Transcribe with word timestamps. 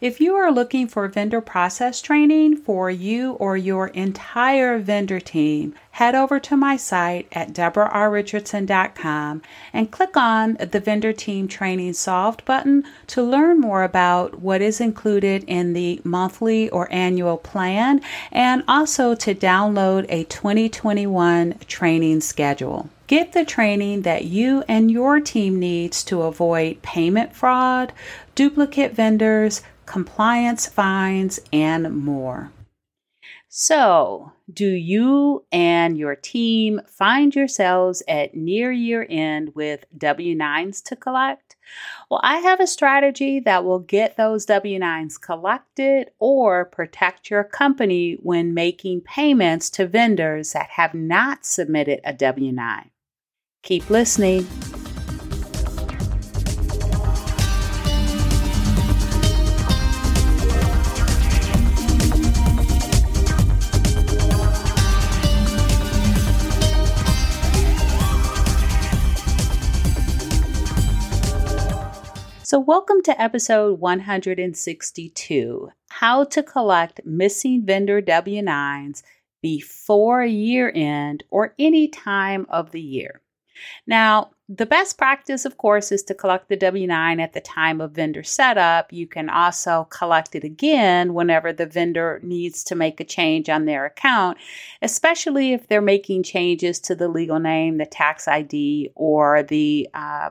If 0.00 0.18
you 0.18 0.34
are 0.34 0.50
looking 0.50 0.88
for 0.88 1.06
vendor 1.08 1.42
process 1.42 2.00
training 2.00 2.56
for 2.56 2.90
you 2.90 3.32
or 3.32 3.58
your 3.58 3.88
entire 3.88 4.78
vendor 4.78 5.20
team, 5.20 5.74
head 6.00 6.14
over 6.14 6.40
to 6.40 6.56
my 6.56 6.78
site 6.78 7.28
at 7.30 7.52
debrarrichardson.com 7.52 9.42
and 9.70 9.90
click 9.90 10.16
on 10.16 10.54
the 10.54 10.80
Vendor 10.80 11.12
Team 11.12 11.46
Training 11.46 11.92
Solved 11.92 12.42
button 12.46 12.84
to 13.08 13.22
learn 13.22 13.60
more 13.60 13.82
about 13.82 14.40
what 14.40 14.62
is 14.62 14.80
included 14.80 15.44
in 15.44 15.74
the 15.74 16.00
monthly 16.02 16.70
or 16.70 16.90
annual 16.90 17.36
plan 17.36 18.00
and 18.32 18.64
also 18.66 19.14
to 19.14 19.34
download 19.34 20.06
a 20.08 20.24
2021 20.24 21.58
training 21.68 22.22
schedule. 22.22 22.88
Get 23.06 23.34
the 23.34 23.44
training 23.44 24.00
that 24.00 24.24
you 24.24 24.64
and 24.66 24.90
your 24.90 25.20
team 25.20 25.58
needs 25.58 26.02
to 26.04 26.22
avoid 26.22 26.80
payment 26.80 27.36
fraud, 27.36 27.92
duplicate 28.34 28.94
vendors, 28.94 29.60
compliance 29.84 30.66
fines, 30.66 31.40
and 31.52 31.94
more. 31.94 32.52
So, 33.52 34.30
do 34.52 34.68
you 34.68 35.44
and 35.50 35.98
your 35.98 36.14
team 36.14 36.80
find 36.86 37.34
yourselves 37.34 38.00
at 38.06 38.36
near 38.36 38.70
year 38.70 39.04
end 39.10 39.56
with 39.56 39.86
W 39.98 40.38
9s 40.38 40.80
to 40.84 40.94
collect? 40.94 41.56
Well, 42.08 42.20
I 42.22 42.36
have 42.36 42.60
a 42.60 42.68
strategy 42.68 43.40
that 43.40 43.64
will 43.64 43.80
get 43.80 44.16
those 44.16 44.46
W 44.46 44.78
9s 44.78 45.20
collected 45.20 46.12
or 46.20 46.64
protect 46.66 47.28
your 47.28 47.42
company 47.42 48.18
when 48.22 48.54
making 48.54 49.00
payments 49.00 49.68
to 49.70 49.88
vendors 49.88 50.52
that 50.52 50.70
have 50.70 50.94
not 50.94 51.44
submitted 51.44 51.98
a 52.04 52.12
W 52.12 52.52
9. 52.52 52.90
Keep 53.64 53.90
listening. 53.90 54.46
So, 72.50 72.58
welcome 72.58 73.00
to 73.02 73.22
episode 73.22 73.78
162 73.78 75.70
How 75.88 76.24
to 76.24 76.42
Collect 76.42 77.00
Missing 77.04 77.64
Vendor 77.64 78.00
W 78.00 78.42
9s 78.42 79.04
Before 79.40 80.24
Year 80.24 80.72
End 80.74 81.22
or 81.30 81.54
any 81.60 81.86
time 81.86 82.46
of 82.48 82.72
the 82.72 82.80
year. 82.80 83.20
Now, 83.86 84.30
the 84.48 84.66
best 84.66 84.98
practice, 84.98 85.44
of 85.44 85.58
course, 85.58 85.92
is 85.92 86.02
to 86.02 86.14
collect 86.14 86.48
the 86.48 86.56
W 86.56 86.88
9 86.88 87.20
at 87.20 87.34
the 87.34 87.40
time 87.40 87.80
of 87.80 87.92
vendor 87.92 88.24
setup. 88.24 88.92
You 88.92 89.06
can 89.06 89.30
also 89.30 89.86
collect 89.88 90.34
it 90.34 90.42
again 90.42 91.14
whenever 91.14 91.52
the 91.52 91.66
vendor 91.66 92.18
needs 92.24 92.64
to 92.64 92.74
make 92.74 92.98
a 92.98 93.04
change 93.04 93.48
on 93.48 93.66
their 93.66 93.86
account, 93.86 94.38
especially 94.82 95.52
if 95.52 95.68
they're 95.68 95.80
making 95.80 96.24
changes 96.24 96.80
to 96.80 96.96
the 96.96 97.06
legal 97.06 97.38
name, 97.38 97.78
the 97.78 97.86
tax 97.86 98.26
ID, 98.26 98.90
or 98.96 99.44
the 99.44 99.88
uh, 99.94 100.30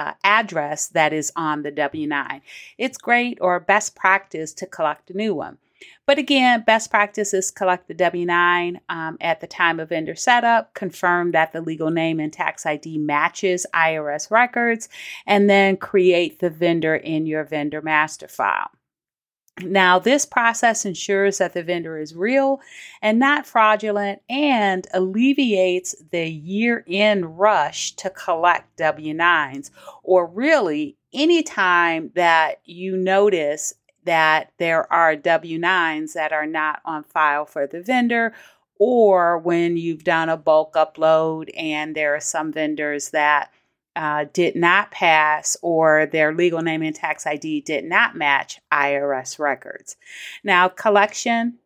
uh, 0.00 0.14
address 0.24 0.88
that 0.88 1.12
is 1.12 1.30
on 1.36 1.62
the 1.62 1.70
W 1.70 2.06
9. 2.06 2.40
It's 2.78 2.96
great 2.96 3.38
or 3.40 3.60
best 3.60 3.94
practice 3.94 4.54
to 4.54 4.66
collect 4.66 5.10
a 5.10 5.16
new 5.16 5.34
one. 5.34 5.58
But 6.06 6.18
again, 6.18 6.64
best 6.66 6.90
practice 6.90 7.32
is 7.34 7.50
collect 7.50 7.86
the 7.86 7.94
W 7.94 8.24
9 8.24 8.80
um, 8.88 9.18
at 9.20 9.40
the 9.40 9.46
time 9.46 9.78
of 9.78 9.90
vendor 9.90 10.14
setup, 10.14 10.74
confirm 10.74 11.32
that 11.32 11.52
the 11.52 11.60
legal 11.60 11.90
name 11.90 12.18
and 12.18 12.32
tax 12.32 12.64
ID 12.64 12.98
matches 12.98 13.66
IRS 13.74 14.30
records, 14.30 14.88
and 15.26 15.48
then 15.48 15.76
create 15.76 16.40
the 16.40 16.50
vendor 16.50 16.96
in 16.96 17.26
your 17.26 17.44
vendor 17.44 17.82
master 17.82 18.28
file. 18.28 18.70
Now, 19.58 19.98
this 19.98 20.24
process 20.24 20.84
ensures 20.84 21.38
that 21.38 21.52
the 21.52 21.62
vendor 21.62 21.98
is 21.98 22.14
real 22.14 22.60
and 23.02 23.18
not 23.18 23.46
fraudulent 23.46 24.22
and 24.28 24.86
alleviates 24.94 25.94
the 26.10 26.26
year 26.28 26.84
end 26.88 27.38
rush 27.38 27.92
to 27.96 28.10
collect 28.10 28.76
W 28.76 29.14
9s, 29.14 29.70
or 30.02 30.26
really 30.26 30.96
any 31.12 31.42
time 31.42 32.10
that 32.14 32.60
you 32.64 32.96
notice 32.96 33.74
that 34.04 34.52
there 34.58 34.90
are 34.90 35.14
W 35.14 35.58
9s 35.58 36.14
that 36.14 36.32
are 36.32 36.46
not 36.46 36.80
on 36.84 37.04
file 37.04 37.44
for 37.44 37.66
the 37.66 37.82
vendor, 37.82 38.32
or 38.78 39.36
when 39.38 39.76
you've 39.76 40.04
done 40.04 40.30
a 40.30 40.38
bulk 40.38 40.72
upload 40.74 41.50
and 41.54 41.94
there 41.94 42.14
are 42.14 42.20
some 42.20 42.50
vendors 42.50 43.10
that 43.10 43.52
uh, 43.96 44.26
did 44.32 44.56
not 44.56 44.90
pass 44.90 45.56
or 45.62 46.06
their 46.06 46.34
legal 46.34 46.62
name 46.62 46.82
and 46.82 46.94
tax 46.94 47.26
ID 47.26 47.62
did 47.62 47.84
not 47.84 48.16
match 48.16 48.60
IRS 48.72 49.38
records. 49.38 49.96
Now, 50.44 50.68
collection 50.68 51.58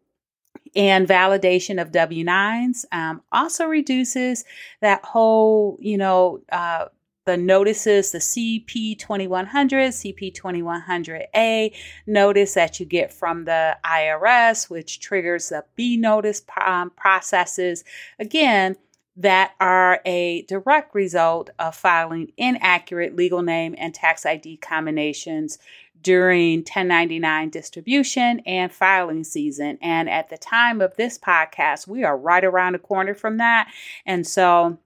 and 0.74 1.06
validation 1.06 1.80
of 1.80 1.92
W 1.92 2.24
9s 2.24 2.84
um, 2.92 3.22
also 3.30 3.66
reduces 3.66 4.44
that 4.80 5.04
whole, 5.04 5.78
you 5.80 5.98
know, 5.98 6.40
uh, 6.50 6.86
the 7.26 7.36
notices, 7.36 8.10
the 8.10 8.18
CP 8.18 8.98
2100, 8.98 9.92
CP 9.92 10.34
2100A 10.34 11.74
notice 12.06 12.54
that 12.54 12.78
you 12.78 12.86
get 12.86 13.12
from 13.12 13.44
the 13.46 13.76
IRS, 13.84 14.68
which 14.68 15.00
triggers 15.00 15.48
the 15.48 15.64
B 15.74 15.96
notice 15.96 16.42
um, 16.64 16.91
processes. 16.91 17.82
Again, 18.18 18.76
that 19.16 19.52
are 19.60 20.00
a 20.04 20.42
direct 20.42 20.94
result 20.94 21.50
of 21.58 21.76
filing 21.76 22.32
inaccurate 22.36 23.14
legal 23.14 23.42
name 23.42 23.75
and 23.78 23.94
tax 23.94 24.26
ID 24.26 24.56
combinations 24.56 25.58
during 26.02 26.58
1099 26.58 27.48
distribution 27.48 28.41
and 28.41 28.72
filing 28.72 29.24
season. 29.24 29.78
And 29.80 30.08
at 30.10 30.28
the 30.28 30.36
time 30.36 30.80
of 30.80 30.97
this 30.97 31.19
podcast, 31.19 31.86
we 31.86 32.04
are 32.04 32.16
right 32.16 32.44
around 32.44 32.74
the 32.74 32.78
corner 32.78 33.14
from 33.14 33.38
that. 33.38 33.72
And 34.04 34.26
so 34.26 34.78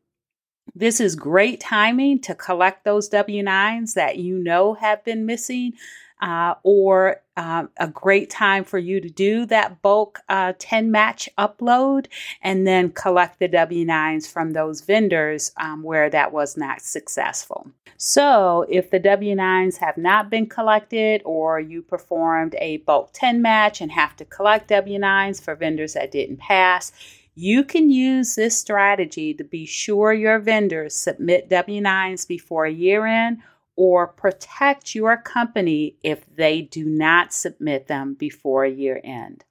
this 0.74 1.00
is 1.00 1.16
great 1.16 1.60
timing 1.60 2.20
to 2.20 2.34
collect 2.34 2.84
those 2.84 3.08
W 3.08 3.42
9s 3.42 3.94
that 3.94 4.18
you 4.18 4.38
know 4.38 4.74
have 4.74 5.04
been 5.04 5.26
missing 5.26 5.72
uh, 6.20 6.54
or 6.62 7.20
um, 7.36 7.70
a 7.76 7.86
great 7.86 8.30
time 8.30 8.64
for 8.64 8.78
you 8.78 9.00
to 9.00 9.08
do 9.08 9.46
that 9.46 9.80
bulk 9.80 10.20
uh, 10.28 10.52
TIN 10.58 10.90
match 10.90 11.28
upload 11.38 12.06
and 12.42 12.66
then 12.66 12.90
collect 12.90 13.38
the 13.38 13.48
W 13.48 13.86
9s 13.86 14.26
from 14.26 14.52
those 14.52 14.80
vendors 14.80 15.52
um, 15.56 15.82
where 15.82 16.10
that 16.10 16.32
was 16.32 16.56
not 16.56 16.80
successful. 16.80 17.70
So, 17.96 18.66
if 18.68 18.90
the 18.90 18.98
W 18.98 19.36
9s 19.36 19.76
have 19.78 19.96
not 19.96 20.30
been 20.30 20.46
collected 20.46 21.22
or 21.24 21.60
you 21.60 21.82
performed 21.82 22.56
a 22.58 22.78
bulk 22.78 23.12
TIN 23.12 23.40
match 23.40 23.80
and 23.80 23.92
have 23.92 24.16
to 24.16 24.24
collect 24.24 24.68
W 24.68 24.98
9s 24.98 25.40
for 25.42 25.54
vendors 25.54 25.94
that 25.94 26.10
didn't 26.10 26.38
pass, 26.38 26.92
you 27.36 27.62
can 27.62 27.88
use 27.88 28.34
this 28.34 28.58
strategy 28.58 29.32
to 29.32 29.44
be 29.44 29.64
sure 29.64 30.12
your 30.12 30.40
vendors 30.40 30.96
submit 30.96 31.48
W 31.48 31.80
9s 31.80 32.26
before 32.26 32.66
year 32.66 33.06
end 33.06 33.38
or 33.78 34.08
protect 34.08 34.96
your 34.96 35.16
company 35.16 35.94
if 36.02 36.26
they 36.34 36.60
do 36.60 36.84
not 36.84 37.32
submit 37.32 37.86
them 37.86 38.12
before 38.12 38.66
year 38.66 39.00
end. 39.04 39.44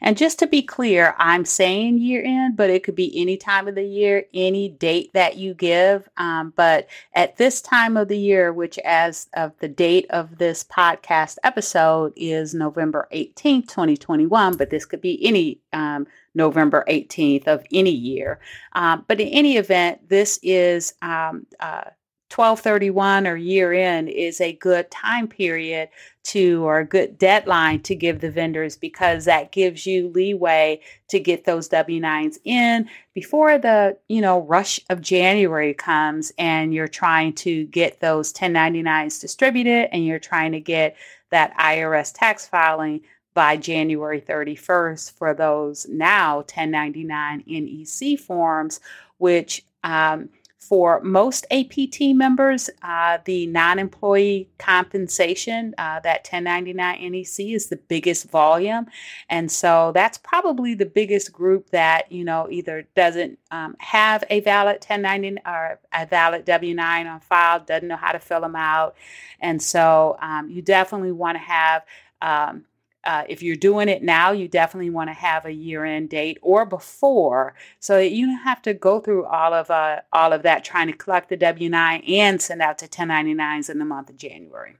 And 0.00 0.16
just 0.16 0.38
to 0.38 0.46
be 0.46 0.62
clear, 0.62 1.16
I'm 1.18 1.44
saying 1.44 1.98
year 1.98 2.22
end, 2.24 2.56
but 2.56 2.70
it 2.70 2.84
could 2.84 2.94
be 2.94 3.20
any 3.20 3.36
time 3.36 3.66
of 3.66 3.74
the 3.74 3.82
year, 3.82 4.26
any 4.32 4.68
date 4.68 5.12
that 5.14 5.36
you 5.36 5.54
give. 5.54 6.08
Um, 6.16 6.52
but 6.54 6.86
at 7.14 7.36
this 7.36 7.60
time 7.60 7.96
of 7.96 8.06
the 8.06 8.16
year, 8.16 8.52
which 8.52 8.78
as 8.84 9.26
of 9.34 9.52
the 9.58 9.66
date 9.66 10.06
of 10.10 10.38
this 10.38 10.62
podcast 10.62 11.38
episode 11.42 12.12
is 12.14 12.54
November 12.54 13.08
18th, 13.12 13.66
2021, 13.66 14.56
but 14.56 14.70
this 14.70 14.84
could 14.84 15.00
be 15.00 15.18
any 15.26 15.58
um, 15.72 16.06
November 16.36 16.84
18th 16.88 17.48
of 17.48 17.64
any 17.72 17.90
year. 17.90 18.38
Um, 18.72 19.04
but 19.08 19.20
in 19.20 19.26
any 19.26 19.56
event, 19.56 20.08
this 20.08 20.38
is 20.44 20.94
um, 21.02 21.46
uh, 21.58 21.90
1231 22.34 23.26
or 23.26 23.36
year 23.36 23.72
end 23.72 24.08
is 24.08 24.40
a 24.40 24.54
good 24.54 24.90
time 24.90 25.28
period 25.28 25.88
to 26.24 26.64
or 26.64 26.78
a 26.78 26.84
good 26.84 27.16
deadline 27.18 27.80
to 27.82 27.94
give 27.94 28.20
the 28.20 28.30
vendors 28.30 28.76
because 28.76 29.26
that 29.26 29.52
gives 29.52 29.86
you 29.86 30.08
leeway 30.08 30.80
to 31.08 31.20
get 31.20 31.44
those 31.44 31.68
W9s 31.68 32.38
in 32.44 32.88
before 33.12 33.58
the, 33.58 33.96
you 34.08 34.20
know, 34.20 34.40
rush 34.40 34.80
of 34.90 35.00
January 35.00 35.74
comes 35.74 36.32
and 36.38 36.74
you're 36.74 36.88
trying 36.88 37.32
to 37.34 37.66
get 37.66 38.00
those 38.00 38.32
1099s 38.32 39.20
distributed 39.20 39.88
and 39.92 40.04
you're 40.04 40.18
trying 40.18 40.52
to 40.52 40.60
get 40.60 40.96
that 41.30 41.56
IRS 41.56 42.12
tax 42.12 42.46
filing 42.48 43.00
by 43.34 43.56
January 43.56 44.20
31st 44.20 45.12
for 45.12 45.34
those 45.34 45.86
now 45.88 46.36
1099 46.36 47.44
NEC 47.46 48.18
forms, 48.18 48.80
which 49.18 49.64
um, 49.82 50.30
for 50.68 51.00
most 51.02 51.46
APT 51.50 52.00
members, 52.14 52.70
uh, 52.82 53.18
the 53.24 53.46
non 53.46 53.78
employee 53.78 54.48
compensation, 54.58 55.74
uh, 55.78 56.00
that 56.00 56.26
1099 56.30 57.12
NEC, 57.12 57.54
is 57.54 57.68
the 57.68 57.76
biggest 57.76 58.30
volume. 58.30 58.86
And 59.28 59.50
so 59.50 59.92
that's 59.94 60.18
probably 60.18 60.74
the 60.74 60.86
biggest 60.86 61.32
group 61.32 61.70
that, 61.70 62.10
you 62.10 62.24
know, 62.24 62.48
either 62.50 62.86
doesn't 62.96 63.38
um, 63.50 63.76
have 63.78 64.24
a 64.30 64.40
valid 64.40 64.76
1099 64.76 65.42
or 65.46 65.78
a 65.92 66.06
valid 66.06 66.44
W 66.44 66.74
9 66.74 67.06
on 67.06 67.20
file, 67.20 67.60
doesn't 67.60 67.88
know 67.88 67.96
how 67.96 68.12
to 68.12 68.18
fill 68.18 68.40
them 68.40 68.56
out. 68.56 68.96
And 69.40 69.62
so 69.62 70.16
um, 70.20 70.48
you 70.48 70.62
definitely 70.62 71.12
want 71.12 71.36
to 71.36 71.42
have. 71.42 71.84
Um, 72.22 72.64
uh, 73.04 73.24
if 73.28 73.42
you're 73.42 73.56
doing 73.56 73.88
it 73.88 74.02
now, 74.02 74.32
you 74.32 74.48
definitely 74.48 74.90
want 74.90 75.08
to 75.10 75.14
have 75.14 75.44
a 75.44 75.52
year-end 75.52 76.10
date 76.10 76.38
or 76.42 76.64
before, 76.64 77.54
so 77.80 77.96
that 77.96 78.10
you 78.10 78.26
don't 78.26 78.36
have 78.38 78.62
to 78.62 78.74
go 78.74 79.00
through 79.00 79.24
all 79.26 79.52
of 79.52 79.70
uh, 79.70 80.00
all 80.12 80.32
of 80.32 80.42
that 80.42 80.64
trying 80.64 80.86
to 80.86 80.92
collect 80.92 81.28
the 81.28 81.36
W-9 81.36 82.08
and 82.08 82.40
send 82.40 82.62
out 82.62 82.78
to 82.78 82.88
1099s 82.88 83.70
in 83.70 83.78
the 83.78 83.84
month 83.84 84.10
of 84.10 84.16
January. 84.16 84.76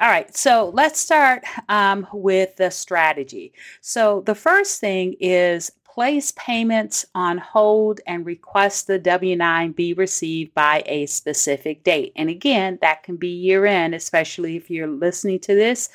All 0.00 0.08
right, 0.08 0.34
so 0.34 0.70
let's 0.74 0.98
start 0.98 1.44
um, 1.68 2.06
with 2.12 2.56
the 2.56 2.70
strategy. 2.70 3.52
So 3.80 4.22
the 4.24 4.34
first 4.34 4.80
thing 4.80 5.14
is 5.20 5.70
place 5.92 6.32
payments 6.36 7.04
on 7.14 7.36
hold 7.36 8.00
and 8.06 8.24
request 8.24 8.86
the 8.86 8.98
W 8.98 9.36
9 9.36 9.72
be 9.72 9.92
received 9.92 10.54
by 10.54 10.82
a 10.86 11.04
specific 11.06 11.84
date. 11.84 12.12
And 12.16 12.30
again, 12.30 12.78
that 12.80 13.02
can 13.02 13.16
be 13.16 13.28
year 13.28 13.66
end, 13.66 13.94
especially 13.94 14.56
if 14.56 14.70
you're 14.70 14.86
listening 14.86 15.40
to 15.40 15.54
this 15.54 15.90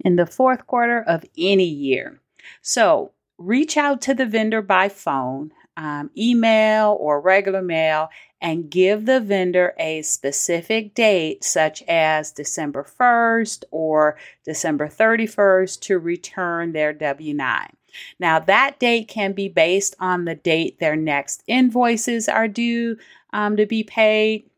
in 0.00 0.16
the 0.16 0.26
fourth 0.26 0.66
quarter 0.66 1.02
of 1.02 1.24
any 1.36 1.64
year. 1.64 2.20
So 2.62 3.12
reach 3.36 3.76
out 3.76 4.00
to 4.02 4.14
the 4.14 4.26
vendor 4.26 4.62
by 4.62 4.88
phone, 4.88 5.52
um, 5.76 6.10
email, 6.16 6.96
or 6.98 7.20
regular 7.20 7.62
mail 7.62 8.10
and 8.40 8.70
give 8.70 9.06
the 9.06 9.20
vendor 9.20 9.74
a 9.78 10.02
specific 10.02 10.94
date, 10.94 11.42
such 11.42 11.82
as 11.88 12.32
December 12.32 12.84
1st 12.84 13.64
or 13.70 14.16
December 14.44 14.88
31st, 14.88 15.80
to 15.80 15.98
return 15.98 16.72
their 16.72 16.92
W 16.92 17.34
9. 17.34 17.68
Now, 18.20 18.38
that 18.38 18.78
date 18.78 19.08
can 19.08 19.32
be 19.32 19.48
based 19.48 19.96
on 19.98 20.24
the 20.24 20.34
date 20.34 20.78
their 20.78 20.94
next 20.94 21.42
invoices 21.46 22.28
are 22.28 22.48
due 22.48 22.96
um, 23.32 23.56
to 23.56 23.66
be 23.66 23.82
paid 23.82 24.48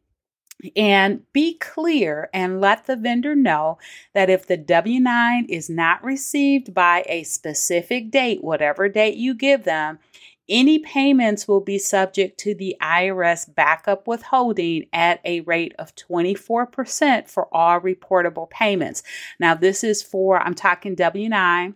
and 0.76 1.22
be 1.32 1.54
clear 1.58 2.28
and 2.32 2.60
let 2.60 2.86
the 2.86 2.96
vendor 2.96 3.34
know 3.34 3.78
that 4.14 4.30
if 4.30 4.46
the 4.46 4.56
W 4.56 5.00
9 5.00 5.46
is 5.48 5.70
not 5.70 6.02
received 6.04 6.74
by 6.74 7.04
a 7.06 7.22
specific 7.24 8.10
date, 8.10 8.42
whatever 8.42 8.88
date 8.88 9.16
you 9.16 9.34
give 9.34 9.64
them, 9.64 9.98
any 10.50 10.80
payments 10.80 11.46
will 11.46 11.60
be 11.60 11.78
subject 11.78 12.38
to 12.40 12.54
the 12.54 12.76
IRS 12.82 13.54
backup 13.54 14.08
withholding 14.08 14.86
at 14.92 15.20
a 15.24 15.40
rate 15.42 15.74
of 15.78 15.94
24% 15.94 17.28
for 17.28 17.48
all 17.54 17.80
reportable 17.80 18.50
payments. 18.50 19.04
Now, 19.38 19.54
this 19.54 19.84
is 19.84 20.02
for, 20.02 20.42
I'm 20.42 20.54
talking 20.54 20.96
W 20.96 21.28
9. 21.28 21.74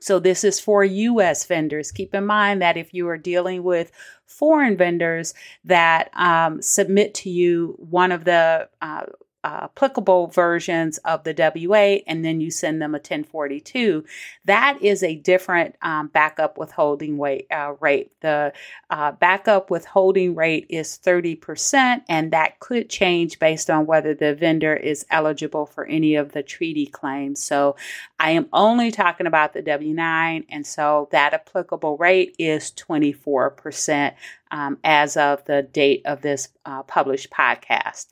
So, 0.00 0.18
this 0.18 0.44
is 0.44 0.60
for 0.60 0.84
US 0.84 1.46
vendors. 1.46 1.90
Keep 1.90 2.14
in 2.14 2.26
mind 2.26 2.60
that 2.60 2.76
if 2.76 2.92
you 2.92 3.08
are 3.08 3.16
dealing 3.16 3.62
with 3.62 3.90
foreign 4.28 4.76
vendors 4.76 5.34
that 5.64 6.10
um, 6.14 6.62
submit 6.62 7.14
to 7.14 7.30
you 7.30 7.74
one 7.78 8.12
of 8.12 8.24
the 8.24 8.68
uh, 8.80 9.06
applicable 9.48 10.28
versions 10.28 10.98
of 10.98 11.24
the 11.24 11.34
W8 11.34 12.04
and 12.06 12.24
then 12.24 12.40
you 12.40 12.50
send 12.50 12.80
them 12.80 12.94
a 12.94 12.98
1042, 12.98 14.04
that 14.44 14.78
is 14.82 15.02
a 15.02 15.14
different 15.14 15.76
um, 15.82 16.08
backup 16.08 16.58
withholding 16.58 17.18
weight, 17.18 17.46
uh, 17.50 17.74
rate. 17.80 18.12
The 18.20 18.52
uh, 18.90 19.12
backup 19.12 19.70
withholding 19.70 20.34
rate 20.34 20.66
is 20.68 20.98
30%, 21.02 22.02
and 22.08 22.32
that 22.32 22.58
could 22.60 22.90
change 22.90 23.38
based 23.38 23.70
on 23.70 23.86
whether 23.86 24.14
the 24.14 24.34
vendor 24.34 24.74
is 24.74 25.06
eligible 25.10 25.66
for 25.66 25.84
any 25.86 26.16
of 26.16 26.32
the 26.32 26.42
treaty 26.42 26.86
claims. 26.86 27.42
So 27.42 27.76
I 28.18 28.32
am 28.32 28.48
only 28.52 28.90
talking 28.90 29.26
about 29.26 29.52
the 29.52 29.62
W 29.62 29.94
9, 29.94 30.46
and 30.48 30.66
so 30.66 31.08
that 31.12 31.34
applicable 31.34 31.96
rate 31.96 32.34
is 32.38 32.72
24% 32.72 34.14
um, 34.50 34.78
as 34.82 35.16
of 35.16 35.44
the 35.44 35.62
date 35.62 36.02
of 36.04 36.22
this 36.22 36.48
uh, 36.64 36.82
published 36.82 37.30
podcast. 37.30 38.06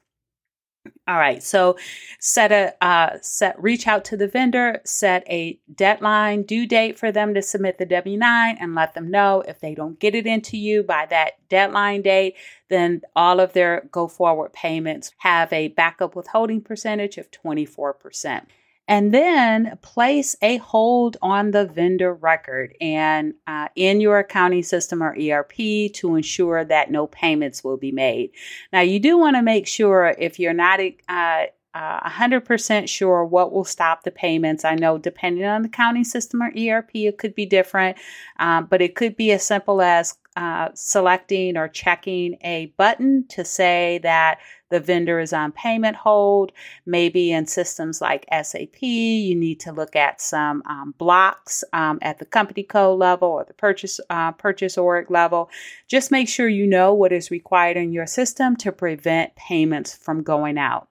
All 1.09 1.17
right, 1.17 1.43
so 1.43 1.77
set 2.19 2.53
a 2.53 2.75
uh, 2.85 3.19
set 3.21 3.61
reach 3.62 3.87
out 3.87 4.05
to 4.06 4.17
the 4.17 4.29
vendor, 4.29 4.81
set 4.85 5.25
a 5.29 5.59
deadline 5.75 6.43
due 6.43 6.67
date 6.67 6.99
for 6.99 7.12
them 7.12 7.35
to 7.35 7.43
submit 7.43 7.79
the 7.79 7.87
W 7.87 8.17
nine, 8.19 8.56
and 8.61 8.75
let 8.75 8.94
them 8.94 9.11
know 9.11 9.43
if 9.47 9.61
they 9.61 9.75
don't 9.75 9.99
get 10.00 10.15
it 10.15 10.27
into 10.27 10.56
you 10.56 10.83
by 10.83 11.06
that 11.06 11.33
deadline 11.49 12.03
date, 12.03 12.35
then 12.69 13.03
all 13.15 13.41
of 13.41 13.53
their 13.53 13.88
go 13.91 14.09
forward 14.09 14.53
payments 14.53 15.12
have 15.19 15.53
a 15.53 15.69
backup 15.69 16.17
withholding 16.17 16.61
percentage 16.61 17.19
of 17.19 17.31
twenty 17.31 17.65
four 17.65 17.93
percent 17.93 18.49
and 18.88 19.12
then 19.12 19.79
place 19.83 20.37
a 20.43 20.59
hold 20.59 21.17
on 21.23 21.50
the 21.50 21.67
vendor 21.67 22.15
record 22.15 22.75
and 22.81 23.35
uh, 23.47 23.69
in 23.75 24.00
your 24.00 24.19
accounting 24.19 24.62
system 24.62 25.03
or 25.03 25.17
ERP 25.19 25.93
to 25.93 26.15
ensure 26.15 26.65
that 26.65 26.91
no 26.91 27.06
payments 27.06 27.65
will 27.65 27.77
be 27.77 27.93
made. 27.93 28.31
Now, 28.73 28.81
you 28.81 29.00
do 29.00 29.19
want 29.19 29.37
to 29.37 29.43
make 29.43 29.67
sure 29.67 30.15
if 30.19 30.38
you're 30.38 30.53
not 30.53 30.81
uh, 31.09 31.47
uh, 31.77 32.09
100% 32.09 32.88
sure 32.88 33.23
what 33.23 33.53
will 33.53 33.65
stop 33.65 34.05
the 34.05 34.11
payments. 34.11 34.65
I 34.65 34.77
know 34.77 34.97
depending 34.97 35.44
on 35.44 35.62
the 35.62 35.69
accounting 35.69 36.05
system 36.05 36.43
or 36.43 36.50
ERP, 36.56 36.91
it 36.94 37.19
could 37.19 37.35
be 37.35 37.44
different, 37.44 37.99
um, 38.38 38.65
but 38.65 38.81
it 38.81 38.94
could 38.94 39.15
be 39.15 39.31
as 39.33 39.44
simple 39.44 39.83
as 39.83 40.17
uh, 40.37 40.69
selecting 40.75 41.56
or 41.56 41.69
checking 41.69 42.38
a 42.43 42.73
button 42.79 43.27
to 43.29 43.44
say 43.44 44.00
that 44.03 44.38
the 44.71 44.81
vendor 44.81 45.21
is 45.21 45.33
on 45.33 45.53
payment 45.53 45.97
hold. 45.97 46.53
Maybe 46.85 47.33
in 47.33 47.47
systems 47.47 48.01
like 48.01 48.27
SAP, 48.31 48.83
you 48.83 49.35
need 49.35 49.61
to 49.61 49.73
look 49.73 49.95
at 49.97 50.21
some 50.21 50.63
um, 50.67 50.95
blocks 50.99 51.63
um, 51.73 51.99
at 52.03 52.19
the 52.19 52.25
company 52.25 52.63
code 52.63 52.99
level 52.99 53.29
or 53.29 53.45
the 53.45 53.55
purchase 53.55 54.01
uh, 54.11 54.33
purchase 54.33 54.77
org 54.77 55.11
level. 55.11 55.51
Just 55.89 56.11
make 56.11 56.29
sure 56.29 56.49
you 56.49 56.67
know 56.67 56.93
what 56.93 57.13
is 57.13 57.31
required 57.31 57.77
in 57.77 57.93
your 57.93 58.07
system 58.07 58.57
to 58.57 58.73
prevent 58.73 59.37
payments 59.37 59.95
from 59.95 60.23
going 60.23 60.59
out. 60.59 60.88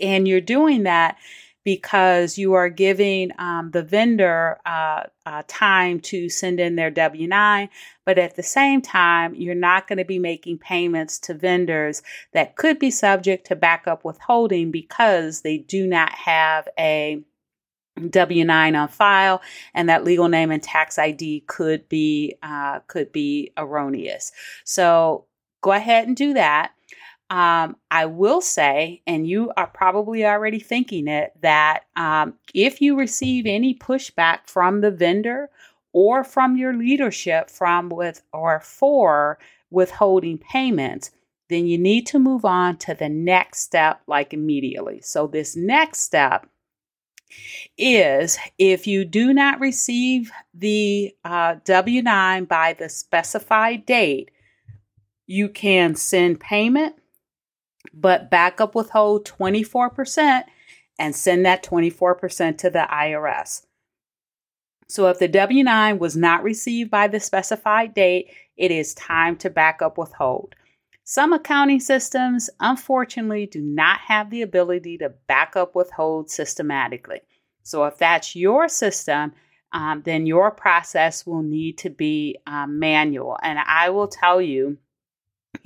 And 0.00 0.26
you're 0.26 0.40
doing 0.40 0.84
that 0.84 1.16
because 1.64 2.38
you 2.38 2.54
are 2.54 2.68
giving 2.68 3.30
um, 3.38 3.70
the 3.72 3.82
vendor 3.82 4.58
uh, 4.66 5.04
uh, 5.24 5.42
time 5.46 6.00
to 6.00 6.28
send 6.28 6.58
in 6.58 6.76
their 6.76 6.90
W 6.90 7.28
9, 7.28 7.68
but 8.04 8.18
at 8.18 8.36
the 8.36 8.42
same 8.42 8.82
time, 8.82 9.34
you're 9.34 9.54
not 9.54 9.86
going 9.86 9.98
to 9.98 10.04
be 10.04 10.18
making 10.18 10.58
payments 10.58 11.18
to 11.20 11.34
vendors 11.34 12.02
that 12.32 12.56
could 12.56 12.78
be 12.78 12.90
subject 12.90 13.46
to 13.46 13.56
backup 13.56 14.04
withholding 14.04 14.70
because 14.70 15.42
they 15.42 15.58
do 15.58 15.86
not 15.86 16.12
have 16.12 16.66
a 16.78 17.22
W 18.08 18.44
nine 18.44 18.74
on 18.74 18.88
file, 18.88 19.42
and 19.74 19.88
that 19.88 20.04
legal 20.04 20.28
name 20.28 20.50
and 20.50 20.62
tax 20.62 20.98
ID 20.98 21.44
could 21.46 21.88
be 21.88 22.34
uh, 22.42 22.80
could 22.86 23.12
be 23.12 23.52
erroneous. 23.56 24.32
So 24.64 25.26
go 25.60 25.72
ahead 25.72 26.06
and 26.06 26.16
do 26.16 26.32
that. 26.34 26.72
Um, 27.30 27.76
I 27.90 28.06
will 28.06 28.42
say, 28.42 29.02
and 29.06 29.26
you 29.26 29.52
are 29.56 29.66
probably 29.66 30.24
already 30.26 30.58
thinking 30.58 31.08
it, 31.08 31.32
that 31.40 31.84
um, 31.96 32.34
if 32.54 32.82
you 32.82 32.98
receive 32.98 33.46
any 33.46 33.74
pushback 33.74 34.46
from 34.46 34.82
the 34.82 34.90
vendor 34.90 35.48
or 35.92 36.24
from 36.24 36.56
your 36.56 36.74
leadership 36.74 37.48
from 37.48 37.88
with 37.88 38.22
or 38.32 38.60
for 38.60 39.38
withholding 39.70 40.38
payments, 40.38 41.10
then 41.48 41.66
you 41.66 41.78
need 41.78 42.06
to 42.06 42.18
move 42.18 42.44
on 42.44 42.76
to 42.78 42.94
the 42.94 43.08
next 43.08 43.60
step 43.60 44.00
like 44.06 44.32
immediately. 44.32 45.00
So, 45.00 45.26
this 45.26 45.56
next 45.56 46.00
step 46.00 46.46
is 47.78 48.38
if 48.58 48.86
you 48.86 49.04
do 49.04 49.32
not 49.32 49.60
receive 49.60 50.30
the 50.54 51.14
uh, 51.24 51.56
W 51.64 52.02
9 52.02 52.44
by 52.44 52.74
the 52.74 52.88
specified 52.88 53.86
date, 53.86 54.30
you 55.26 55.48
can 55.48 55.94
send 55.94 56.40
payment 56.40 56.96
but 57.92 58.30
backup 58.30 58.74
withhold 58.74 59.26
24% 59.26 60.44
and 60.98 61.16
send 61.16 61.44
that 61.46 61.64
24% 61.64 62.58
to 62.58 62.70
the 62.70 62.86
IRS. 62.90 63.62
So 64.88 65.08
if 65.08 65.18
the 65.18 65.28
W 65.28 65.64
9 65.64 65.98
was 65.98 66.16
not 66.16 66.42
received 66.42 66.90
by 66.90 67.08
the 67.08 67.20
specified 67.20 67.94
date, 67.94 68.30
it 68.56 68.70
is 68.70 68.94
time 68.94 69.36
to 69.38 69.50
backup 69.50 69.96
withhold. 69.96 70.54
Some 71.04 71.32
accounting 71.32 71.80
systems, 71.80 72.48
unfortunately, 72.60 73.46
do 73.46 73.60
not 73.60 74.00
have 74.00 74.30
the 74.30 74.42
ability 74.42 74.98
to 74.98 75.14
backup 75.26 75.74
withhold 75.74 76.30
systematically. 76.30 77.20
So 77.62 77.84
if 77.84 77.98
that's 77.98 78.36
your 78.36 78.68
system, 78.68 79.32
um, 79.72 80.02
then 80.04 80.26
your 80.26 80.50
process 80.50 81.26
will 81.26 81.42
need 81.42 81.78
to 81.78 81.90
be 81.90 82.36
um, 82.46 82.78
manual. 82.78 83.38
And 83.42 83.58
I 83.58 83.90
will 83.90 84.08
tell 84.08 84.40
you 84.40 84.78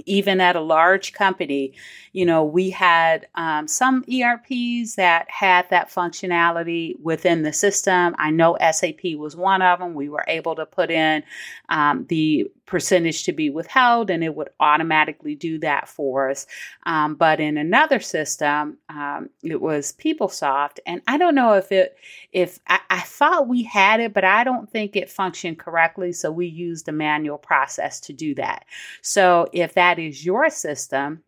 even 0.04 0.40
at 0.40 0.56
a 0.56 0.60
large 0.60 1.12
company, 1.12 1.72
you 2.12 2.24
know, 2.24 2.44
we 2.44 2.70
had 2.70 3.26
um, 3.34 3.68
some 3.68 4.04
ERPs 4.10 4.96
that 4.96 5.30
had 5.30 5.68
that 5.70 5.90
functionality 5.90 6.98
within 7.00 7.42
the 7.42 7.52
system. 7.52 8.14
I 8.18 8.30
know 8.30 8.56
SAP 8.72 9.16
was 9.16 9.36
one 9.36 9.62
of 9.62 9.78
them. 9.78 9.94
We 9.94 10.08
were 10.08 10.24
able 10.26 10.54
to 10.56 10.66
put 10.66 10.90
in 10.90 11.22
um, 11.68 12.06
the 12.08 12.50
percentage 12.66 13.24
to 13.24 13.32
be 13.32 13.48
withheld 13.48 14.10
and 14.10 14.24
it 14.24 14.34
would 14.34 14.50
automatically 14.58 15.36
do 15.36 15.58
that 15.60 15.88
for 15.88 16.30
us. 16.30 16.46
Um, 16.84 17.14
but 17.14 17.38
in 17.38 17.56
another 17.56 18.00
system, 18.00 18.78
um, 18.88 19.30
it 19.42 19.60
was 19.60 19.92
PeopleSoft. 19.92 20.78
And 20.84 21.00
I 21.06 21.16
don't 21.16 21.36
know 21.36 21.52
if 21.52 21.70
it, 21.70 21.96
if 22.32 22.58
I, 22.66 22.80
I, 22.90 23.00
thought 23.00 23.46
we 23.46 23.62
had 23.62 24.00
it, 24.00 24.12
but 24.12 24.24
I 24.24 24.42
don't 24.42 24.70
think 24.70 24.96
it 24.96 25.08
functioned 25.08 25.58
correctly. 25.58 26.12
So 26.12 26.30
we 26.32 26.46
used 26.46 26.88
a 26.88 26.92
manual 26.92 27.38
process 27.38 28.00
to 28.00 28.12
do 28.12 28.34
that. 28.34 28.64
So 29.00 29.48
if 29.52 29.74
that 29.74 29.85
is 29.94 30.24
your 30.24 30.50
system, 30.50 31.22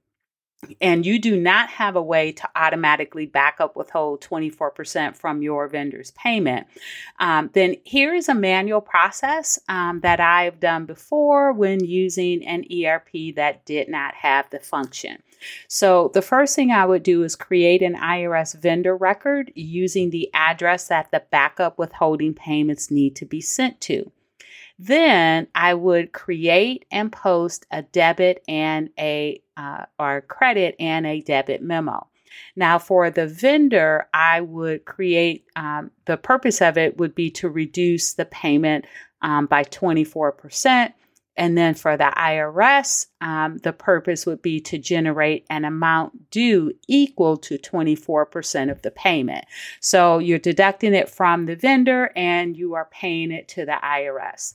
and 0.81 1.07
you 1.07 1.21
do 1.21 1.41
not 1.41 1.69
have 1.71 1.95
a 1.95 2.03
way 2.03 2.33
to 2.33 2.49
automatically 2.57 3.27
back 3.27 3.61
up 3.61 3.77
withhold 3.77 4.21
24% 4.21 5.17
from 5.17 5.41
your 5.41 5.69
vendor's 5.69 6.11
payment, 6.13 6.67
um, 7.21 7.51
then 7.53 7.77
here 7.85 8.13
is 8.13 8.29
a 8.29 8.35
manual 8.35 8.81
process 8.81 9.59
um, 9.69 10.01
that 10.01 10.19
I've 10.19 10.59
done 10.59 10.85
before 10.85 11.53
when 11.53 11.85
using 11.85 12.45
an 12.45 12.65
ERP 12.73 13.37
that 13.37 13.65
did 13.67 13.89
not 13.89 14.15
have 14.15 14.51
the 14.51 14.59
function. 14.59 15.23
So, 15.69 16.11
the 16.15 16.23
first 16.23 16.57
thing 16.57 16.73
I 16.73 16.85
would 16.85 17.05
do 17.05 17.23
is 17.23 17.37
create 17.37 17.81
an 17.81 17.95
IRS 17.95 18.61
vendor 18.61 18.97
record 18.97 19.53
using 19.55 20.11
the 20.11 20.29
address 20.35 20.89
that 20.89 21.13
the 21.13 21.23
backup 21.31 21.79
withholding 21.79 22.35
payments 22.35 22.91
need 22.91 23.15
to 23.17 23.25
be 23.25 23.41
sent 23.41 23.81
to. 23.83 24.11
Then 24.79 25.49
I 25.55 25.75
would 25.75 26.13
create 26.13 26.85
and 26.91 27.11
post 27.11 27.67
a 27.71 27.83
debit 27.83 28.45
and 28.47 28.91
a 28.99 29.43
uh, 29.57 29.87
or 29.99 30.21
credit 30.23 30.77
and 30.79 31.07
a 31.07 31.21
debit 31.21 31.63
memo. 31.63 32.07
Now, 32.55 32.79
for 32.79 33.11
the 33.11 33.27
vendor, 33.27 34.09
I 34.15 34.41
would 34.41 34.85
create 34.85 35.47
um, 35.57 35.91
the 36.05 36.17
purpose 36.17 36.61
of 36.61 36.79
it 36.79 36.99
would 36.99 37.15
be 37.15 37.31
to 37.33 37.49
reduce 37.49 38.15
the 38.15 38.25
payment 38.25 38.87
um, 39.23 39.47
by 39.47 39.65
24%. 39.65 40.93
And 41.37 41.57
then 41.57 41.75
for 41.75 41.97
the 41.97 42.13
IRS, 42.17 43.07
um, 43.21 43.59
the 43.59 43.73
purpose 43.73 44.27
would 44.27 44.43
be 44.43 44.61
to 44.63 44.77
generate 44.77 45.47
an 45.49 45.65
amount 45.65 46.31
due 46.31 46.73
equal 46.89 47.37
to 47.39 47.59
24% 47.59 48.71
of 48.73 48.83
the 48.83 48.91
payment. 48.91 49.45
So 49.81 50.19
you're 50.19 50.41
deducting 50.41 50.95
it 50.95 51.09
from 51.09 51.47
the 51.47 51.55
vendor 51.55 52.11
and 52.17 52.57
you 52.57 52.75
are 52.75 52.89
paying 52.91 53.31
it 53.31 53.47
to 53.51 53.65
the 53.65 53.79
IRS. 53.83 54.55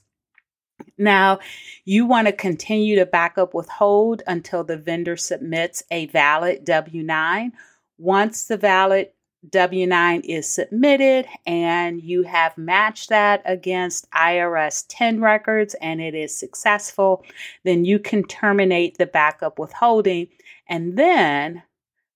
Now, 0.98 1.40
you 1.86 2.06
want 2.06 2.28
to 2.28 2.34
continue 2.34 2.96
to 2.98 3.06
back 3.06 3.38
up 3.38 3.54
withhold 3.54 4.22
until 4.28 4.64
the 4.64 4.78
vendor 4.78 5.18
submits 5.18 5.84
a 5.92 6.08
valid 6.08 6.66
W 6.66 7.04
9. 7.04 7.54
Once 7.98 8.46
the 8.46 8.58
valid 8.58 9.10
W 9.50 9.86
9 9.86 10.22
is 10.22 10.48
submitted 10.48 11.28
and 11.46 12.02
you 12.02 12.24
have 12.24 12.58
matched 12.58 13.10
that 13.10 13.42
against 13.46 14.10
IRS 14.12 14.88
TIN 14.88 15.20
records 15.20 15.76
and 15.82 16.00
it 16.00 16.16
is 16.16 16.38
successful, 16.38 17.26
then 17.64 17.84
you 17.84 18.00
can 18.00 18.24
terminate 18.24 18.98
the 18.98 19.06
backup 19.06 19.60
withholding 19.60 20.28
and 20.70 20.98
then 20.98 21.64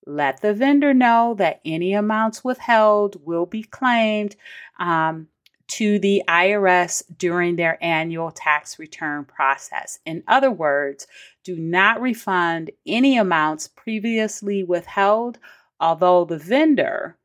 let 0.06 0.42
the 0.42 0.54
vendor 0.54 0.94
know 0.94 1.36
that 1.38 1.60
any 1.66 1.94
amounts 1.94 2.46
withheld 2.46 3.18
will 3.26 3.46
be 3.46 3.64
claimed. 3.64 4.38
Um, 4.80 5.28
to 5.68 6.00
the 6.00 6.24
IRS 6.28 7.04
during 7.18 7.56
their 7.56 7.78
annual 7.84 8.32
tax 8.32 8.80
return 8.80 9.26
process. 9.26 10.00
In 10.06 10.24
other 10.28 10.52
words, 10.52 11.08
do 11.44 11.56
not 11.56 12.02
refund 12.02 12.72
any 12.86 13.18
amounts 13.18 13.68
previously 13.68 14.64
withheld, 14.64 15.40
although 15.80 16.26
the 16.26 16.38
vendor 16.38 17.18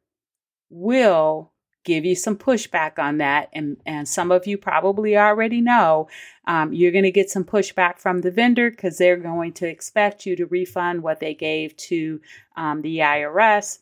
will 0.71 1.53
give 1.85 2.05
you 2.05 2.15
some 2.15 2.37
pushback 2.37 2.99
on 2.99 3.19
that. 3.19 3.49
And, 3.53 3.77
and 3.85 4.09
some 4.09 4.31
of 4.31 4.47
you 4.47 4.57
probably 4.57 5.17
already 5.17 5.61
know 5.61 6.09
um, 6.47 6.73
you're 6.73 6.93
going 6.93 7.05
to 7.05 7.11
get 7.11 7.31
some 7.31 7.45
pushback 7.45 7.99
from 7.99 8.21
the 8.21 8.31
vendor 8.31 8.71
because 8.71 8.99
they're 8.99 9.17
going 9.17 9.53
to 9.55 9.69
expect 9.69 10.27
you 10.27 10.37
to 10.37 10.47
refund 10.47 11.03
what 11.03 11.21
they 11.21 11.35
gave 11.35 11.77
to 11.77 12.21
um, 12.57 12.83
the 12.83 12.99
IRS 12.99 13.79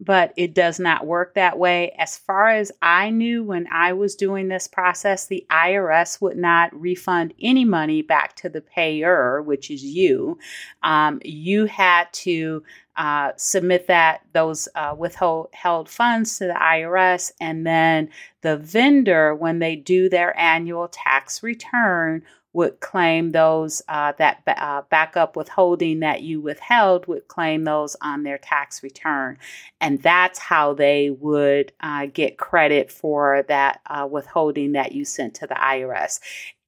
but 0.00 0.32
it 0.36 0.54
does 0.54 0.80
not 0.80 1.06
work 1.06 1.34
that 1.34 1.58
way. 1.58 1.94
As 1.98 2.16
far 2.16 2.48
as 2.48 2.72
I 2.82 3.10
knew 3.10 3.44
when 3.44 3.66
I 3.72 3.92
was 3.92 4.16
doing 4.16 4.48
this 4.48 4.66
process, 4.66 5.26
the 5.26 5.46
IRS 5.50 6.20
would 6.20 6.36
not 6.36 6.78
refund 6.78 7.32
any 7.40 7.64
money 7.64 8.02
back 8.02 8.34
to 8.36 8.48
the 8.48 8.60
payer, 8.60 9.40
which 9.42 9.70
is 9.70 9.84
you. 9.84 10.38
Um, 10.82 11.20
you 11.24 11.66
had 11.66 12.12
to 12.14 12.64
uh, 12.96 13.32
submit 13.36 13.86
that 13.86 14.22
those 14.32 14.68
uh, 14.74 14.94
withheld 14.96 15.88
funds 15.88 16.38
to 16.38 16.46
the 16.46 16.54
IRS, 16.54 17.32
and 17.40 17.66
then 17.66 18.08
the 18.42 18.56
vendor, 18.56 19.34
when 19.34 19.58
they 19.58 19.76
do 19.76 20.08
their 20.08 20.38
annual 20.38 20.88
tax 20.88 21.42
return, 21.42 22.22
would 22.54 22.80
claim 22.80 23.32
those 23.32 23.82
uh, 23.88 24.12
that 24.16 24.42
uh, 24.46 24.82
backup 24.88 25.36
withholding 25.36 26.00
that 26.00 26.22
you 26.22 26.40
withheld 26.40 27.06
would 27.06 27.28
claim 27.28 27.64
those 27.64 27.96
on 28.00 28.22
their 28.22 28.38
tax 28.38 28.82
return, 28.82 29.36
and 29.80 30.00
that's 30.00 30.38
how 30.38 30.72
they 30.72 31.10
would 31.10 31.72
uh, 31.80 32.06
get 32.06 32.38
credit 32.38 32.90
for 32.90 33.44
that 33.48 33.80
uh, 33.86 34.08
withholding 34.10 34.72
that 34.72 34.92
you 34.92 35.04
sent 35.04 35.34
to 35.34 35.46
the 35.46 35.54
IRS. 35.54 36.20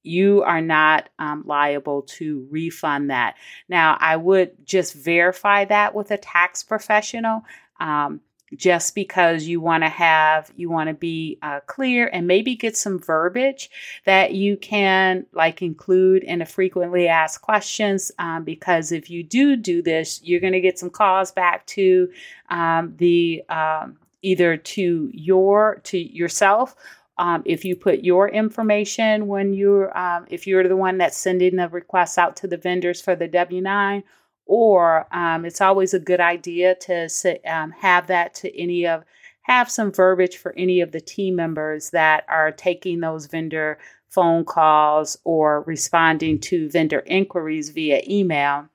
You 0.02 0.42
are 0.42 0.60
not 0.60 1.08
um, 1.18 1.44
liable 1.46 2.02
to 2.02 2.46
refund 2.50 3.10
that. 3.10 3.36
Now, 3.68 3.96
I 3.98 4.16
would 4.16 4.64
just 4.64 4.94
verify 4.94 5.64
that 5.64 5.94
with 5.94 6.10
a 6.10 6.18
tax 6.18 6.62
professional. 6.62 7.42
Um, 7.80 8.20
just 8.56 8.94
because 8.94 9.46
you 9.46 9.60
want 9.60 9.82
to 9.82 9.88
have 9.88 10.50
you 10.56 10.70
want 10.70 10.88
to 10.88 10.94
be 10.94 11.38
uh, 11.42 11.60
clear 11.66 12.08
and 12.12 12.26
maybe 12.26 12.56
get 12.56 12.76
some 12.76 12.98
verbiage 12.98 13.70
that 14.04 14.34
you 14.34 14.56
can 14.56 15.26
like 15.32 15.62
include 15.62 16.24
in 16.24 16.42
a 16.42 16.46
frequently 16.46 17.06
asked 17.06 17.42
questions 17.42 18.10
um, 18.18 18.44
because 18.44 18.92
if 18.92 19.10
you 19.10 19.22
do 19.22 19.56
do 19.56 19.82
this 19.82 20.20
you're 20.22 20.40
going 20.40 20.52
to 20.52 20.60
get 20.60 20.78
some 20.78 20.90
calls 20.90 21.30
back 21.30 21.66
to 21.66 22.10
um, 22.50 22.94
the 22.96 23.42
um, 23.48 23.96
either 24.22 24.56
to 24.56 25.10
your 25.12 25.80
to 25.84 25.98
yourself 25.98 26.74
um, 27.18 27.42
if 27.46 27.64
you 27.64 27.76
put 27.76 28.04
your 28.04 28.28
information 28.28 29.26
when 29.26 29.52
you're 29.52 29.96
um, 29.96 30.26
if 30.28 30.46
you're 30.46 30.66
the 30.66 30.76
one 30.76 30.98
that's 30.98 31.16
sending 31.16 31.56
the 31.56 31.68
requests 31.68 32.18
out 32.18 32.36
to 32.36 32.46
the 32.46 32.56
vendors 32.56 33.00
for 33.00 33.14
the 33.14 33.28
w9 33.28 34.02
or 34.46 35.06
um, 35.12 35.44
it's 35.44 35.60
always 35.60 35.92
a 35.92 35.98
good 35.98 36.20
idea 36.20 36.74
to 36.76 37.08
um, 37.46 37.72
have 37.72 38.06
that 38.06 38.34
to 38.34 38.58
any 38.58 38.86
of 38.86 39.04
have 39.42 39.70
some 39.70 39.92
verbiage 39.92 40.36
for 40.36 40.52
any 40.56 40.80
of 40.80 40.90
the 40.90 41.00
team 41.00 41.36
members 41.36 41.90
that 41.90 42.24
are 42.28 42.50
taking 42.50 43.00
those 43.00 43.26
vendor 43.26 43.78
phone 44.08 44.44
calls 44.44 45.18
or 45.24 45.62
responding 45.62 46.40
to 46.40 46.68
vendor 46.70 47.02
inquiries 47.06 47.70
via 47.70 48.02
email. 48.08 48.68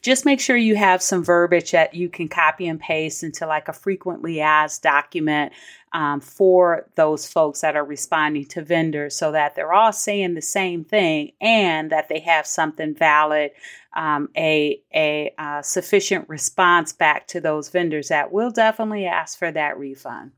Just 0.00 0.24
make 0.24 0.40
sure 0.40 0.56
you 0.56 0.76
have 0.76 1.02
some 1.02 1.22
verbiage 1.22 1.72
that 1.72 1.94
you 1.94 2.08
can 2.08 2.28
copy 2.28 2.66
and 2.66 2.80
paste 2.80 3.22
into 3.22 3.46
like 3.46 3.68
a 3.68 3.74
frequently 3.74 4.40
asked 4.40 4.82
document 4.82 5.52
um, 5.92 6.20
for 6.20 6.88
those 6.94 7.26
folks 7.26 7.60
that 7.60 7.76
are 7.76 7.84
responding 7.84 8.44
to 8.46 8.62
vendors 8.62 9.16
so 9.16 9.32
that 9.32 9.56
they're 9.56 9.72
all 9.72 9.92
saying 9.92 10.34
the 10.34 10.42
same 10.42 10.84
thing 10.84 11.32
and 11.40 11.90
that 11.90 12.08
they 12.08 12.20
have 12.20 12.46
something 12.46 12.94
valid, 12.94 13.50
um, 13.96 14.28
a, 14.36 14.80
a 14.94 15.34
uh, 15.36 15.62
sufficient 15.62 16.28
response 16.28 16.92
back 16.92 17.26
to 17.28 17.40
those 17.40 17.70
vendors 17.70 18.08
that 18.08 18.32
will 18.32 18.50
definitely 18.50 19.06
ask 19.06 19.38
for 19.38 19.50
that 19.50 19.78
refund. 19.78 20.32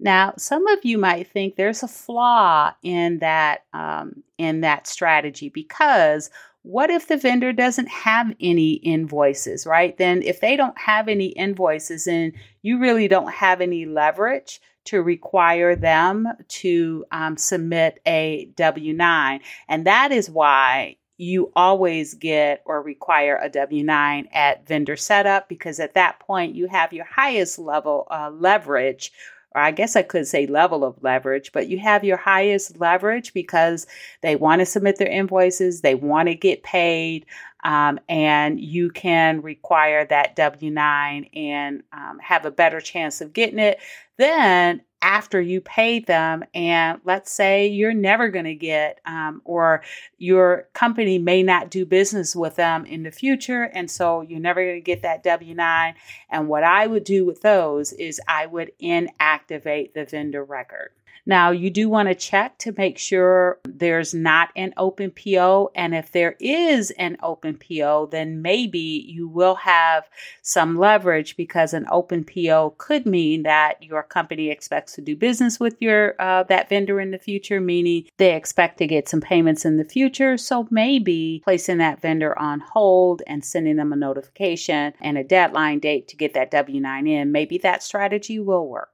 Now, 0.00 0.34
some 0.36 0.66
of 0.68 0.84
you 0.84 0.96
might 0.98 1.28
think 1.28 1.56
there's 1.56 1.82
a 1.82 1.88
flaw 1.88 2.72
in 2.82 3.18
that 3.18 3.64
um, 3.72 4.22
in 4.36 4.60
that 4.60 4.86
strategy 4.86 5.48
because 5.48 6.30
what 6.62 6.90
if 6.90 7.08
the 7.08 7.16
vendor 7.16 7.52
doesn't 7.52 7.88
have 7.88 8.32
any 8.40 8.74
invoices, 8.74 9.66
right? 9.66 9.96
Then, 9.96 10.22
if 10.22 10.40
they 10.40 10.56
don't 10.56 10.78
have 10.78 11.08
any 11.08 11.28
invoices 11.28 12.06
and 12.06 12.32
you 12.62 12.78
really 12.78 13.08
don't 13.08 13.32
have 13.32 13.60
any 13.60 13.86
leverage 13.86 14.60
to 14.88 15.02
require 15.02 15.76
them 15.76 16.26
to 16.48 17.04
um, 17.12 17.36
submit 17.36 18.00
a 18.06 18.50
W 18.56 18.94
9. 18.94 19.40
And 19.68 19.86
that 19.86 20.12
is 20.12 20.30
why 20.30 20.96
you 21.18 21.52
always 21.54 22.14
get 22.14 22.62
or 22.64 22.80
require 22.80 23.38
a 23.42 23.50
W 23.50 23.84
9 23.84 24.28
at 24.32 24.66
vendor 24.66 24.96
setup 24.96 25.48
because 25.48 25.78
at 25.78 25.94
that 25.94 26.20
point 26.20 26.54
you 26.54 26.68
have 26.68 26.92
your 26.92 27.04
highest 27.04 27.58
level 27.58 28.06
uh, 28.10 28.30
leverage 28.30 29.12
or 29.54 29.60
I 29.60 29.70
guess 29.70 29.96
I 29.96 30.02
could 30.02 30.26
say 30.26 30.46
level 30.46 30.84
of 30.84 31.02
leverage, 31.02 31.52
but 31.52 31.68
you 31.68 31.78
have 31.78 32.04
your 32.04 32.18
highest 32.18 32.78
leverage 32.78 33.32
because 33.32 33.86
they 34.20 34.36
want 34.36 34.60
to 34.60 34.66
submit 34.66 34.96
their 34.96 35.08
invoices, 35.08 35.80
they 35.80 35.94
want 35.94 36.28
to 36.28 36.34
get 36.34 36.62
paid, 36.62 37.24
um, 37.64 37.98
and 38.08 38.60
you 38.60 38.90
can 38.90 39.42
require 39.42 40.04
that 40.06 40.36
W 40.36 40.70
9 40.70 41.24
and 41.34 41.82
um, 41.92 42.18
have 42.20 42.44
a 42.44 42.50
better 42.50 42.80
chance 42.80 43.20
of 43.20 43.32
getting 43.32 43.58
it. 43.58 43.78
Then 44.16 44.82
after 45.00 45.40
you 45.40 45.60
pay 45.60 46.00
them 46.00 46.44
and 46.54 47.00
let's 47.04 47.30
say 47.30 47.68
you're 47.68 47.94
never 47.94 48.28
going 48.28 48.44
to 48.44 48.54
get 48.54 49.00
um, 49.06 49.40
or 49.44 49.82
your 50.18 50.68
company 50.72 51.18
may 51.18 51.42
not 51.42 51.70
do 51.70 51.86
business 51.86 52.34
with 52.34 52.56
them 52.56 52.84
in 52.84 53.04
the 53.04 53.10
future 53.10 53.64
and 53.74 53.90
so 53.90 54.22
you're 54.22 54.40
never 54.40 54.62
going 54.62 54.76
to 54.76 54.80
get 54.80 55.02
that 55.02 55.22
w9 55.22 55.94
and 56.30 56.48
what 56.48 56.64
i 56.64 56.86
would 56.86 57.04
do 57.04 57.24
with 57.24 57.40
those 57.42 57.92
is 57.92 58.20
i 58.26 58.44
would 58.46 58.72
inactivate 58.82 59.92
the 59.92 60.04
vendor 60.04 60.42
record 60.42 60.90
now, 61.28 61.50
you 61.50 61.68
do 61.68 61.90
want 61.90 62.08
to 62.08 62.14
check 62.14 62.56
to 62.60 62.72
make 62.78 62.96
sure 62.96 63.58
there's 63.68 64.14
not 64.14 64.48
an 64.56 64.72
open 64.78 65.12
PO. 65.12 65.70
And 65.74 65.94
if 65.94 66.10
there 66.10 66.36
is 66.40 66.90
an 66.92 67.18
open 67.22 67.58
PO, 67.58 68.08
then 68.10 68.40
maybe 68.40 69.04
you 69.06 69.28
will 69.28 69.56
have 69.56 70.04
some 70.40 70.78
leverage 70.78 71.36
because 71.36 71.74
an 71.74 71.84
open 71.90 72.24
PO 72.24 72.76
could 72.78 73.04
mean 73.04 73.42
that 73.42 73.82
your 73.82 74.02
company 74.02 74.50
expects 74.50 74.94
to 74.94 75.02
do 75.02 75.14
business 75.14 75.60
with 75.60 75.76
your 75.82 76.14
uh, 76.18 76.44
that 76.44 76.70
vendor 76.70 76.98
in 76.98 77.10
the 77.10 77.18
future, 77.18 77.60
meaning 77.60 78.06
they 78.16 78.34
expect 78.34 78.78
to 78.78 78.86
get 78.86 79.06
some 79.06 79.20
payments 79.20 79.66
in 79.66 79.76
the 79.76 79.84
future. 79.84 80.38
So 80.38 80.66
maybe 80.70 81.42
placing 81.44 81.76
that 81.76 82.00
vendor 82.00 82.38
on 82.38 82.60
hold 82.60 83.20
and 83.26 83.44
sending 83.44 83.76
them 83.76 83.92
a 83.92 83.96
notification 83.96 84.94
and 85.02 85.18
a 85.18 85.24
deadline 85.24 85.80
date 85.80 86.08
to 86.08 86.16
get 86.16 86.32
that 86.32 86.50
W 86.52 86.80
9 86.80 87.06
in, 87.06 87.32
maybe 87.32 87.58
that 87.58 87.82
strategy 87.82 88.38
will 88.38 88.66
work. 88.66 88.88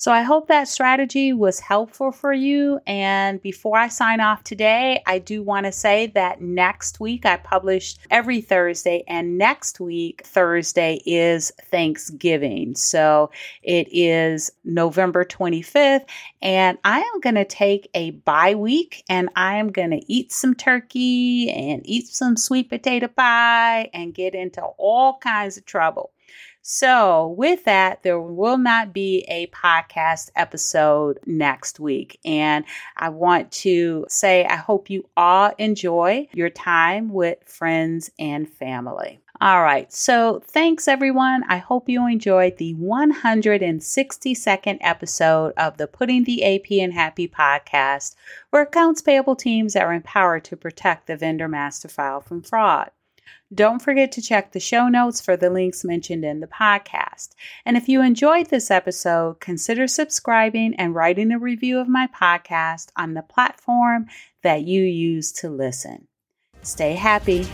So 0.00 0.10
I 0.10 0.22
hope 0.22 0.48
that 0.48 0.66
strategy 0.66 1.34
was 1.34 1.60
helpful 1.60 2.10
for 2.10 2.32
you. 2.32 2.80
And 2.86 3.42
before 3.42 3.76
I 3.76 3.88
sign 3.88 4.20
off 4.20 4.42
today, 4.42 5.02
I 5.06 5.18
do 5.18 5.42
want 5.42 5.66
to 5.66 5.72
say 5.72 6.06
that 6.14 6.40
next 6.40 7.00
week 7.00 7.26
I 7.26 7.36
publish 7.36 7.96
every 8.10 8.40
Thursday, 8.40 9.04
and 9.06 9.36
next 9.36 9.78
week, 9.78 10.22
Thursday, 10.24 11.02
is 11.04 11.52
Thanksgiving. 11.70 12.76
So 12.76 13.30
it 13.62 13.88
is 13.92 14.50
November 14.64 15.22
25th, 15.22 16.06
and 16.40 16.78
I 16.82 17.00
am 17.00 17.20
going 17.20 17.34
to 17.34 17.44
take 17.44 17.90
a 17.92 18.12
bye 18.12 18.54
week 18.54 19.04
and 19.10 19.28
I 19.36 19.56
am 19.56 19.70
going 19.70 19.90
to 19.90 20.00
eat 20.10 20.32
some 20.32 20.54
turkey 20.54 21.50
and 21.50 21.82
eat 21.84 22.06
some 22.06 22.38
sweet 22.38 22.70
potato 22.70 23.08
pie 23.08 23.90
and 23.92 24.14
get 24.14 24.34
into 24.34 24.62
all 24.62 25.18
kinds 25.18 25.58
of 25.58 25.66
trouble. 25.66 26.10
So, 26.72 27.34
with 27.36 27.64
that, 27.64 28.04
there 28.04 28.20
will 28.20 28.56
not 28.56 28.92
be 28.92 29.24
a 29.26 29.48
podcast 29.48 30.30
episode 30.36 31.18
next 31.26 31.80
week. 31.80 32.20
And 32.24 32.64
I 32.96 33.08
want 33.08 33.50
to 33.64 34.06
say, 34.08 34.44
I 34.44 34.54
hope 34.54 34.88
you 34.88 35.08
all 35.16 35.52
enjoy 35.58 36.28
your 36.32 36.48
time 36.48 37.12
with 37.12 37.38
friends 37.44 38.12
and 38.20 38.48
family. 38.48 39.18
All 39.40 39.64
right. 39.64 39.92
So, 39.92 40.44
thanks 40.46 40.86
everyone. 40.86 41.42
I 41.48 41.56
hope 41.56 41.88
you 41.88 42.06
enjoyed 42.06 42.58
the 42.58 42.74
162nd 42.74 44.78
episode 44.80 45.52
of 45.56 45.76
the 45.76 45.88
Putting 45.88 46.22
the 46.22 46.44
AP 46.44 46.70
in 46.70 46.92
Happy 46.92 47.26
podcast, 47.26 48.14
where 48.50 48.62
accounts 48.62 49.02
payable 49.02 49.34
teams 49.34 49.74
are 49.74 49.92
empowered 49.92 50.44
to 50.44 50.56
protect 50.56 51.08
the 51.08 51.16
vendor 51.16 51.48
master 51.48 51.88
file 51.88 52.20
from 52.20 52.42
fraud. 52.42 52.92
Don't 53.52 53.82
forget 53.82 54.12
to 54.12 54.22
check 54.22 54.52
the 54.52 54.60
show 54.60 54.88
notes 54.88 55.20
for 55.20 55.36
the 55.36 55.50
links 55.50 55.84
mentioned 55.84 56.24
in 56.24 56.38
the 56.38 56.46
podcast. 56.46 57.30
And 57.64 57.76
if 57.76 57.88
you 57.88 58.00
enjoyed 58.00 58.46
this 58.46 58.70
episode, 58.70 59.40
consider 59.40 59.88
subscribing 59.88 60.74
and 60.76 60.94
writing 60.94 61.32
a 61.32 61.38
review 61.38 61.78
of 61.78 61.88
my 61.88 62.06
podcast 62.06 62.90
on 62.96 63.14
the 63.14 63.22
platform 63.22 64.06
that 64.42 64.62
you 64.62 64.82
use 64.82 65.32
to 65.32 65.50
listen. 65.50 66.06
Stay 66.62 66.94
happy. 66.94 67.46